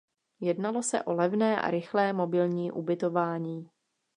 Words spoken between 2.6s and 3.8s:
ubytování.